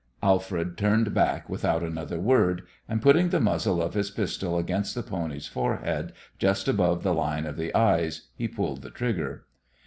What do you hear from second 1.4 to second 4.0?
without another word, and putting the muzzle of